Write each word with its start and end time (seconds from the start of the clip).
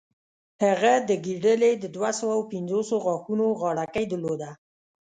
هغه 0.63 0.93
د 1.09 1.11
ګیدړې 1.25 1.71
د 1.83 1.85
دوهسوو 1.95 2.47
پنځوسو 2.51 2.95
غاښونو 3.05 3.45
غاړکۍ 3.61 4.05
درلوده. 4.09 4.49